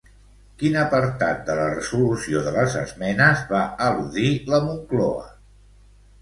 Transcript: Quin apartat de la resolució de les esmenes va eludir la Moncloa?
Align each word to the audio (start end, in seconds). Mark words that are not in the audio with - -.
Quin 0.61 0.75
apartat 0.83 1.43
de 1.49 1.57
la 1.59 1.67
resolució 1.73 2.41
de 2.47 2.53
les 2.55 2.77
esmenes 2.81 3.45
va 3.53 3.61
eludir 3.89 4.27
la 4.55 4.63
Moncloa? 4.71 5.29